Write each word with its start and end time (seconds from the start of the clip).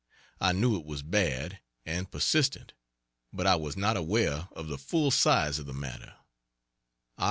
I 0.39 0.51
knew 0.51 0.79
it 0.79 0.83
was 0.83 1.03
bad, 1.03 1.59
and 1.85 2.09
persistent, 2.09 2.73
but 3.31 3.45
I 3.45 3.55
was 3.55 3.77
not 3.77 3.97
aware 3.97 4.47
of 4.53 4.67
the 4.67 4.79
full 4.79 5.11
size 5.11 5.59
of 5.59 5.67
the 5.67 5.75
matter. 5.75 6.15